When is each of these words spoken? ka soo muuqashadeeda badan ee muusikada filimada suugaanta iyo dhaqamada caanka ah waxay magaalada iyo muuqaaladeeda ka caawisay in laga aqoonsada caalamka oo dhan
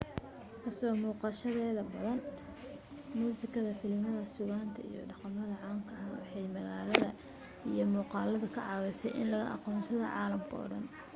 ka 0.61 0.69
soo 0.77 0.93
muuqashadeeda 1.01 1.81
badan 1.93 2.19
ee 2.25 3.15
muusikada 3.19 3.71
filimada 3.79 4.31
suugaanta 4.35 4.79
iyo 4.89 5.01
dhaqamada 5.09 5.55
caanka 5.63 5.93
ah 6.03 6.11
waxay 6.15 6.45
magaalada 6.55 7.09
iyo 7.71 7.83
muuqaaladeeda 7.93 8.53
ka 8.55 8.61
caawisay 8.67 9.11
in 9.21 9.27
laga 9.33 9.47
aqoonsada 9.55 10.05
caalamka 10.15 10.53
oo 10.61 10.67
dhan 10.71 10.85